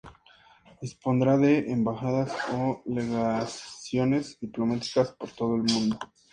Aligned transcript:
Dispondrá 0.81 1.37
de 1.37 1.69
"embajadas" 1.71 2.33
o 2.53 2.81
legaciones 2.87 4.39
diplomáticas 4.39 5.11
por 5.11 5.29
todo 5.29 5.57
el 5.57 5.61
mundo. 5.71 5.99